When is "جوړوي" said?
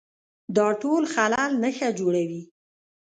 1.99-2.41